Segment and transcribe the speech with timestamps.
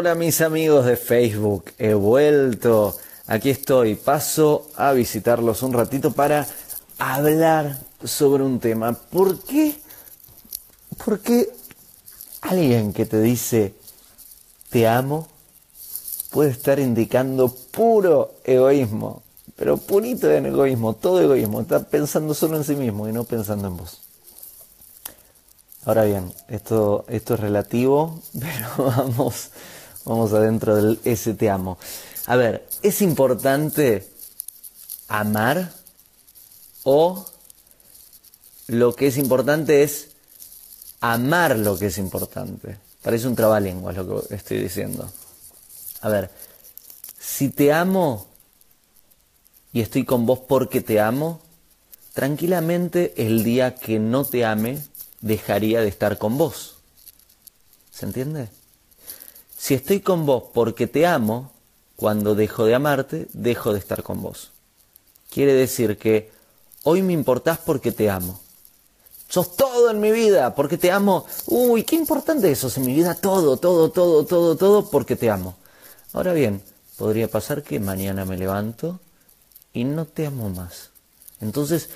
[0.00, 2.96] Hola mis amigos de Facebook, he vuelto.
[3.26, 6.46] Aquí estoy, paso a visitarlos un ratito para
[7.00, 8.92] hablar sobre un tema.
[8.92, 9.74] ¿Por qué?
[11.04, 11.52] ¿Por qué
[12.42, 13.74] alguien que te dice
[14.70, 15.26] te amo
[16.30, 19.24] puede estar indicando puro egoísmo?
[19.56, 21.62] Pero purito de egoísmo, todo egoísmo.
[21.62, 24.00] Está pensando solo en sí mismo y no pensando en vos.
[25.84, 29.50] Ahora bien, esto, esto es relativo, pero vamos
[30.08, 31.76] Vamos adentro del ese te amo.
[32.24, 34.08] A ver, ¿es importante
[35.06, 35.70] amar
[36.82, 37.26] o
[38.68, 40.08] lo que es importante es
[41.00, 42.78] amar lo que es importante?
[43.02, 45.12] Parece un trabalengua lo que estoy diciendo.
[46.00, 46.30] A ver,
[47.20, 48.28] si te amo
[49.74, 51.42] y estoy con vos porque te amo,
[52.14, 54.78] tranquilamente el día que no te ame
[55.20, 56.76] dejaría de estar con vos.
[57.90, 58.48] ¿Se entiende?
[59.58, 61.50] Si estoy con vos porque te amo,
[61.96, 64.52] cuando dejo de amarte, dejo de estar con vos.
[65.30, 66.30] Quiere decir que
[66.84, 68.40] hoy me importás porque te amo.
[69.28, 71.26] Sos todo en mi vida, porque te amo.
[71.46, 73.16] Uy, qué importante eso en mi vida.
[73.16, 75.56] Todo, todo, todo, todo, todo, porque te amo.
[76.12, 76.62] Ahora bien,
[76.96, 79.00] podría pasar que mañana me levanto
[79.72, 80.90] y no te amo más.
[81.40, 81.90] Entonces,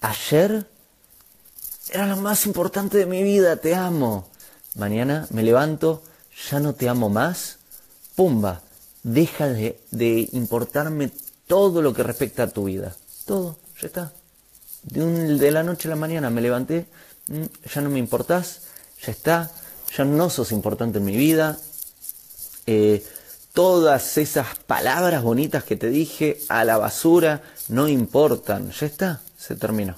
[0.00, 0.66] ayer
[1.90, 4.28] era lo más importante de mi vida, te amo.
[4.74, 6.02] Mañana me levanto
[6.50, 7.58] ya no te amo más,
[8.14, 8.62] pumba,
[9.02, 11.10] deja de, importarme
[11.46, 12.94] todo lo que respecta a tu vida.
[13.24, 14.12] Todo, ya está.
[14.82, 16.86] De, la noche a la mañana me levanté,
[17.28, 18.62] mm, ya no me importás,
[19.02, 19.50] ya está,
[19.96, 21.58] ya no sos importante en mi vida.
[22.66, 23.04] Eh,
[23.52, 29.54] todas esas palabras bonitas que te dije a la basura no importan, ya está, se
[29.54, 29.96] terminó.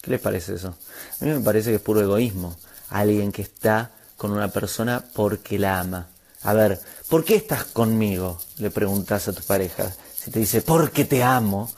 [0.00, 0.76] ¿Qué les parece eso?
[1.20, 2.56] A mí me parece que es puro egoísmo.
[2.90, 6.06] Alguien que está con una persona porque la ama.
[6.42, 8.38] A ver, ¿por qué estás conmigo?
[8.58, 9.92] Le preguntas a tu pareja.
[10.14, 11.68] Si te dice, porque te amo.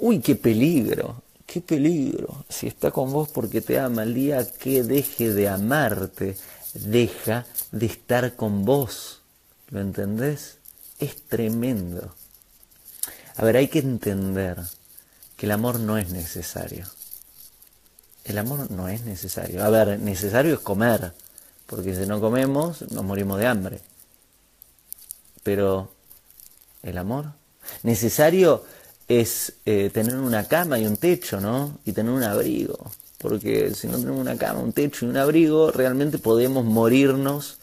[0.00, 2.44] Uy, qué peligro, qué peligro.
[2.48, 6.36] Si está con vos porque te ama, el día que deje de amarte,
[6.74, 9.20] deja de estar con vos.
[9.68, 10.56] ¿Lo entendés?
[10.98, 12.16] Es tremendo.
[13.36, 14.58] A ver, hay que entender
[15.36, 16.84] que el amor no es necesario.
[18.24, 19.62] El amor no es necesario.
[19.62, 21.12] A ver, necesario es comer,
[21.72, 23.80] porque si no comemos nos morimos de hambre.
[25.42, 25.90] Pero
[26.82, 27.32] el amor,
[27.82, 28.62] necesario
[29.08, 31.78] es eh, tener una cama y un techo, ¿no?
[31.86, 32.78] Y tener un abrigo,
[33.16, 37.56] porque si no tenemos una cama, un techo y un abrigo, realmente podemos morirnos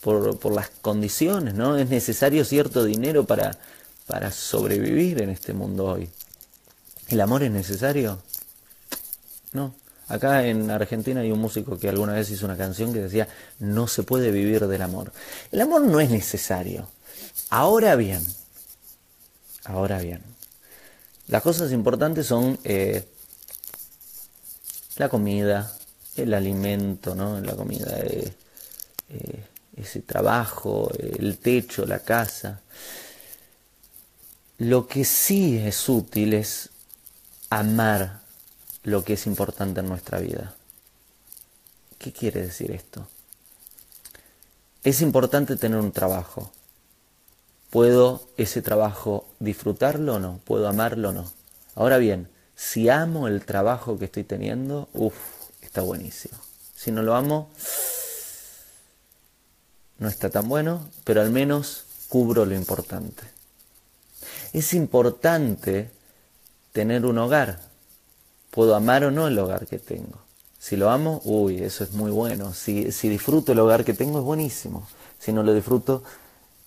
[0.00, 1.76] por, por las condiciones, ¿no?
[1.76, 3.56] Es necesario cierto dinero para,
[4.08, 6.10] para sobrevivir en este mundo hoy.
[7.06, 8.18] ¿El amor es necesario?
[9.52, 9.72] No.
[10.08, 13.28] Acá en Argentina hay un músico que alguna vez hizo una canción que decía,
[13.58, 15.12] no se puede vivir del amor.
[15.50, 16.88] El amor no es necesario.
[17.50, 18.24] Ahora bien,
[19.64, 20.22] ahora bien,
[21.26, 23.04] las cosas importantes son eh,
[24.96, 25.76] la comida,
[26.16, 27.40] el alimento, ¿no?
[27.40, 28.32] La comida, eh,
[29.08, 29.44] eh,
[29.76, 32.60] ese trabajo, el techo, la casa.
[34.58, 36.70] Lo que sí es útil es
[37.50, 38.25] amar
[38.86, 40.54] lo que es importante en nuestra vida.
[41.98, 43.08] ¿Qué quiere decir esto?
[44.84, 46.52] Es importante tener un trabajo.
[47.70, 50.38] ¿Puedo ese trabajo disfrutarlo o no?
[50.44, 51.32] ¿Puedo amarlo o no?
[51.74, 55.16] Ahora bien, si amo el trabajo que estoy teniendo, uff,
[55.62, 56.38] está buenísimo.
[56.76, 57.50] Si no lo amo,
[59.98, 63.24] no está tan bueno, pero al menos cubro lo importante.
[64.52, 65.90] Es importante
[66.70, 67.74] tener un hogar,
[68.50, 70.26] puedo amar o no el hogar que tengo.
[70.58, 72.52] Si lo amo, uy, eso es muy bueno.
[72.52, 74.88] Si, si disfruto el hogar que tengo, es buenísimo.
[75.18, 76.02] Si no lo disfruto,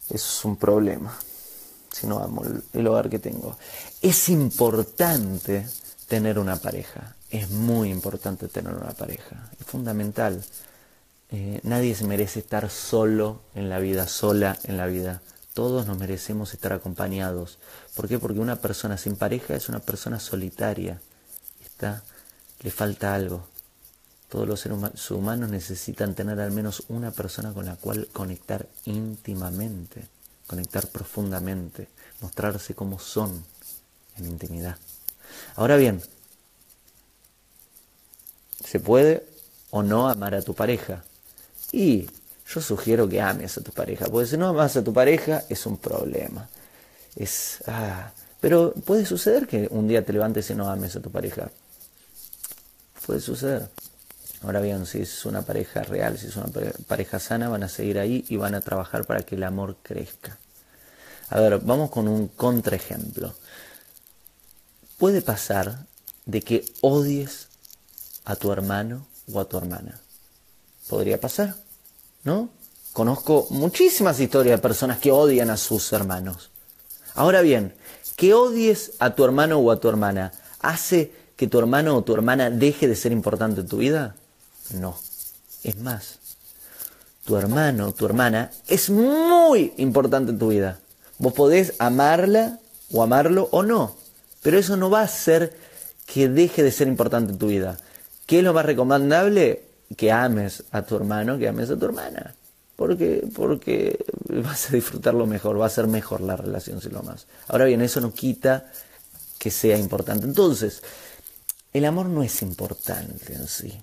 [0.10, 1.18] eso es un problema.
[1.92, 2.44] Si no amo
[2.74, 3.58] el, hogar que tengo.
[4.02, 5.68] Es importante
[6.08, 7.16] tener una pareja.
[7.30, 9.50] Es muy importante tener una pareja.
[9.60, 10.44] Es fundamental.
[11.32, 15.22] Eh, nadie se merece estar solo en la vida, sola en la vida.
[15.54, 17.60] Todos nos merecemos estar acompañados.
[17.96, 18.18] ¿Por qué?
[18.18, 21.02] Porque una persona sin pareja es una persona solitaria
[22.60, 23.48] le falta algo.
[24.30, 30.08] Todos los seres humanos necesitan tener al menos una persona con la cual conectar íntimamente,
[30.46, 31.88] conectar profundamente,
[32.22, 33.44] mostrarse como son
[34.18, 34.78] en intimidad.
[35.56, 36.02] Ahora bien,
[38.64, 39.26] ¿se puede
[39.72, 41.04] o no amar a tu pareja?
[41.72, 42.08] Y
[42.48, 45.66] yo sugiero que ames a tu pareja, porque si no amas a tu pareja es
[45.66, 46.48] un problema.
[47.16, 51.10] Es, ah, pero puede suceder que un día te levantes y no ames a tu
[51.10, 51.50] pareja
[53.10, 53.68] puede suceder.
[54.44, 56.46] Ahora bien, si es una pareja real, si es una
[56.86, 60.38] pareja sana, van a seguir ahí y van a trabajar para que el amor crezca.
[61.30, 63.34] A ver, vamos con un contraejemplo.
[65.00, 65.88] Puede pasar
[66.28, 67.48] de que odies
[68.26, 70.00] a tu hermano o a tu hermana.
[70.88, 71.56] Podría pasar,
[72.24, 72.50] ¿no?
[72.94, 76.52] Conozco muchísimas historias de personas que odian a sus hermanos.
[77.16, 77.74] Ahora bien,
[78.16, 82.14] que odies a tu hermano o a tu hermana, ¿hace que tu hermano o tu
[82.14, 84.14] hermana deje de ser importante en tu vida?
[84.74, 84.98] No.
[85.64, 86.20] Es más,
[87.24, 90.80] tu hermano o tu hermana es muy importante en tu vida.
[91.18, 92.60] Vos podés amarla
[92.92, 93.96] o amarlo o no,
[94.42, 95.56] pero eso no va a hacer
[96.06, 97.78] que deje de ser importante en tu vida.
[98.26, 99.64] ¿Qué es lo más recomendable?
[99.96, 102.36] Que ames a tu hermano, que ames a tu hermana.
[102.76, 103.98] Porque, porque
[104.28, 107.28] vas a disfrutarlo mejor, va a ser mejor la relación si lo amas.
[107.48, 108.70] Ahora bien, eso no quita
[109.38, 110.26] que sea importante.
[110.26, 110.84] Entonces,
[111.74, 113.80] el amor no es importante en sí.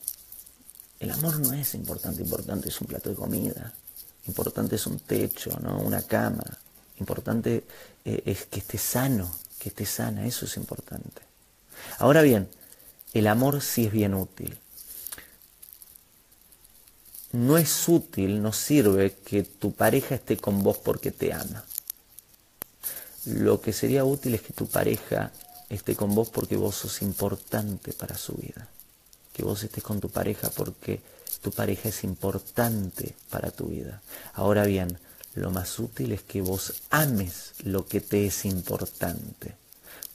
[0.98, 3.72] El amor no es importante, importante es un plato de comida,
[4.26, 5.78] importante es un techo, ¿no?
[5.80, 6.44] una cama,
[6.98, 7.64] importante
[8.04, 11.22] eh, es que esté sano, que esté sana, eso es importante.
[11.98, 12.48] Ahora bien,
[13.12, 14.58] el amor sí es bien útil.
[17.32, 21.64] No es útil, no sirve que tu pareja esté con vos porque te ama.
[23.26, 25.32] Lo que sería útil es que tu pareja
[25.68, 28.68] esté con vos porque vos sos importante para su vida
[29.36, 31.02] que vos estés con tu pareja porque
[31.42, 34.00] tu pareja es importante para tu vida.
[34.32, 34.98] Ahora bien,
[35.34, 39.54] lo más útil es que vos ames lo que te es importante.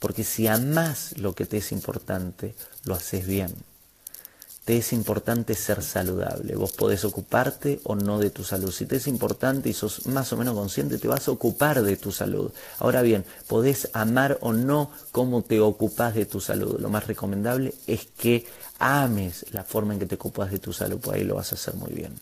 [0.00, 3.54] Porque si amás lo que te es importante, lo haces bien
[4.64, 6.54] te es importante ser saludable.
[6.54, 8.70] Vos podés ocuparte o no de tu salud.
[8.70, 11.96] Si te es importante y sos más o menos consciente, te vas a ocupar de
[11.96, 12.52] tu salud.
[12.78, 16.78] Ahora bien, podés amar o no cómo te ocupas de tu salud.
[16.78, 18.46] Lo más recomendable es que
[18.78, 21.56] ames la forma en que te ocupas de tu salud, pues ahí lo vas a
[21.56, 22.14] hacer muy bien.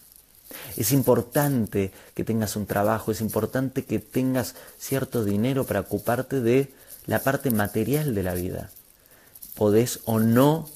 [0.76, 6.72] Es importante que tengas un trabajo, es importante que tengas cierto dinero para ocuparte de
[7.06, 8.70] la parte material de la vida.
[9.54, 10.68] Podés o no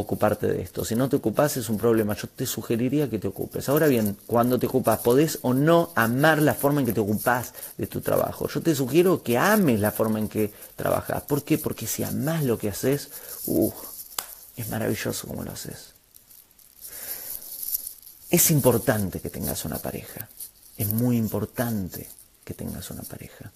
[0.00, 0.84] ocuparte de esto.
[0.84, 2.14] Si no te ocupas es un problema.
[2.14, 3.68] Yo te sugeriría que te ocupes.
[3.68, 7.52] Ahora bien, cuando te ocupas, podés o no amar la forma en que te ocupas
[7.76, 8.48] de tu trabajo.
[8.48, 11.22] Yo te sugiero que ames la forma en que trabajas.
[11.22, 11.58] ¿Por qué?
[11.58, 13.10] Porque si amas lo que haces,
[13.46, 13.72] uh,
[14.56, 15.94] es maravilloso como lo haces.
[18.30, 20.28] Es importante que tengas una pareja.
[20.76, 22.08] Es muy importante
[22.44, 23.52] que tengas una pareja.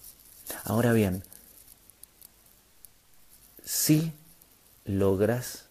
[0.64, 1.22] Ahora bien,
[3.64, 4.12] si
[4.84, 5.64] logras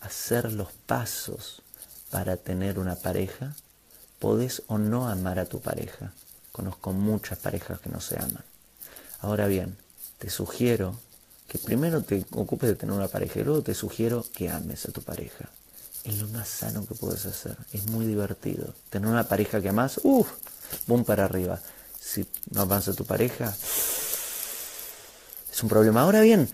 [0.00, 1.62] hacer los pasos
[2.10, 3.54] para tener una pareja,
[4.18, 6.12] podés o no amar a tu pareja.
[6.52, 8.44] Conozco muchas parejas que no se aman.
[9.20, 9.76] Ahora bien,
[10.18, 10.98] te sugiero
[11.46, 14.92] que primero te ocupes de tener una pareja y luego te sugiero que ames a
[14.92, 15.48] tu pareja.
[16.04, 17.56] Es lo más sano que puedes hacer.
[17.72, 18.74] Es muy divertido.
[18.90, 20.30] Tener una pareja que amas, uff,
[20.86, 21.60] boom para arriba.
[22.00, 23.54] Si no amas a tu pareja,
[25.52, 26.02] es un problema.
[26.02, 26.48] Ahora bien,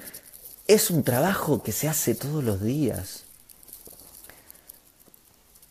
[0.67, 3.25] es un trabajo que se hace todos los días.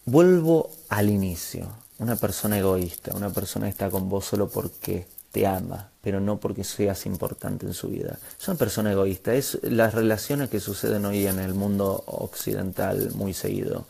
[0.05, 1.67] Vuelvo al inicio.
[1.99, 6.39] Una persona egoísta, una persona que está con vos solo porque te ama, pero no
[6.39, 8.19] porque seas importante en su vida.
[8.39, 9.33] Es una persona egoísta.
[9.33, 13.85] Es las relaciones que suceden hoy en el mundo occidental muy seguido.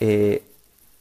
[0.00, 0.44] Eh,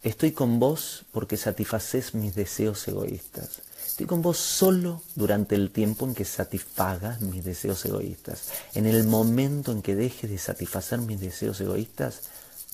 [0.03, 3.61] estoy con vos porque satisfaces mis deseos egoístas.
[3.85, 8.49] Estoy con vos solo durante el tiempo en que satisfagas mis deseos egoístas.
[8.73, 12.23] En el momento en que dejes de satisfacer mis deseos egoístas,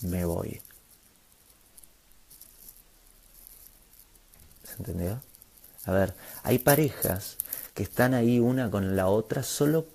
[0.02, 0.60] me voy.
[4.80, 5.22] Entendió?
[5.86, 6.14] A ver,
[6.44, 7.38] hay parejas
[7.74, 9.86] que están ahí una con la otra solo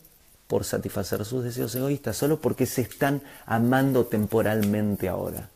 [0.46, 5.50] por satisfacer sus deseos egoístas, solo porque se están amando temporalmente ahora.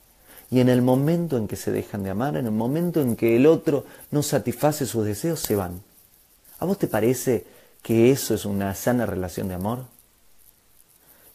[0.51, 3.37] Y en el momento en que se dejan de amar, en el momento en que
[3.37, 5.83] el otro no satisface sus deseos, se van.
[6.59, 7.47] ¿A vos te parece
[7.83, 9.87] que eso es una sana relación de amor?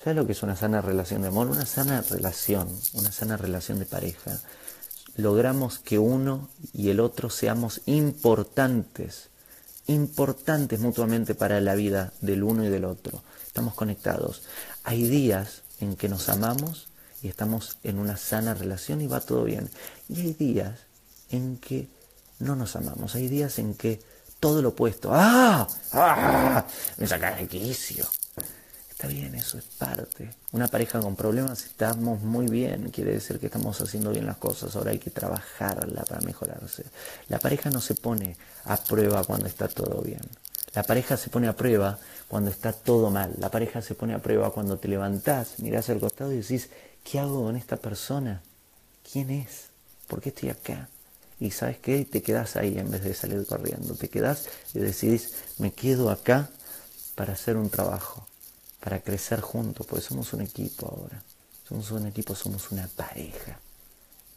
[0.03, 1.47] ¿Sabes lo que es una sana relación de amor?
[1.47, 4.39] Una sana relación, una sana relación de pareja
[5.17, 9.29] logramos que uno y el otro seamos importantes,
[9.87, 13.21] importantes mutuamente para la vida del uno y del otro.
[13.45, 14.43] Estamos conectados.
[14.83, 16.87] Hay días en que nos amamos
[17.21, 19.69] y estamos en una sana relación y va todo bien.
[20.07, 20.81] Y hay días
[21.31, 21.89] en que
[22.39, 23.15] no nos amamos.
[23.15, 23.99] Hay días en que
[24.39, 25.09] todo lo opuesto.
[25.11, 25.67] ¡Ah!
[25.93, 26.65] ¡Ah!
[26.97, 28.05] Me saca de quicio.
[28.97, 30.33] Está bien, eso es parte.
[30.53, 34.75] Una pareja con problemas, estamos muy bien, quiere decir que estamos haciendo bien las cosas,
[34.75, 36.83] ahora hay que trabajarla para mejorarse.
[37.29, 38.35] La pareja no se pone
[38.65, 40.21] a prueba cuando está todo bien.
[40.73, 43.35] La pareja se pone a prueba cuando está todo mal.
[43.37, 46.69] La pareja se pone a prueba cuando te levantás, mirás al costado y decís,
[47.03, 48.41] ¿qué hago con esta persona?
[49.11, 49.67] ¿quién es?
[50.07, 50.89] ¿Por qué estoy acá?
[51.39, 55.35] Y sabes qué, te quedas ahí en vez de salir corriendo, te quedas y decidís,
[55.59, 56.49] me quedo acá
[57.15, 58.27] para hacer un trabajo,
[58.79, 61.21] para crecer juntos, porque somos un equipo ahora,
[61.67, 63.59] somos un equipo, somos una pareja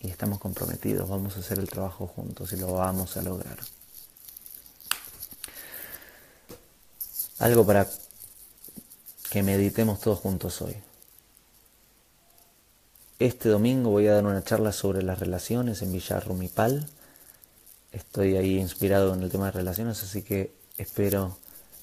[0.01, 3.59] y estamos comprometidos, vamos a hacer el trabajo juntos y lo vamos a lograr.
[7.39, 7.87] Algo para
[9.31, 10.77] que meditemos todos juntos hoy.
[13.19, 16.89] Este domingo voy a dar una charla sobre las relaciones en Villar Rumipal.
[17.93, 21.37] Estoy ahí inspirado en el tema de relaciones, así que espero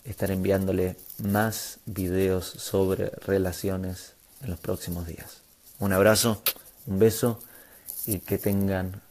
[0.07, 5.41] estar enviándole más videos sobre relaciones en los próximos días.
[5.79, 6.41] Un abrazo,
[6.87, 7.39] un beso
[8.05, 9.01] y que tengan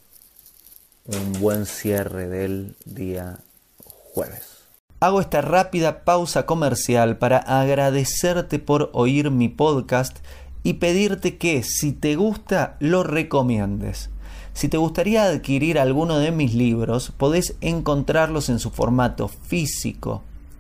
[1.05, 3.39] un buen cierre del día
[3.85, 4.57] jueves.
[4.99, 10.19] Hago esta rápida pausa comercial para agradecerte por oír mi podcast
[10.63, 14.09] y pedirte que si te gusta lo recomiendes.
[14.55, 20.23] Si te gustaría adquirir alguno de mis libros, podés encontrarlos en su formato físico